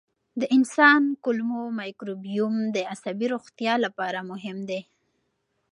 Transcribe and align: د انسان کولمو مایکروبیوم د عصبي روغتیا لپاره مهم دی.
د 0.39 0.41
انسان 0.55 1.01
کولمو 1.23 1.61
مایکروبیوم 1.79 2.55
د 2.75 2.77
عصبي 2.91 3.27
روغتیا 3.33 3.73
لپاره 3.85 4.19
مهم 4.31 4.57
دی. 4.69 4.81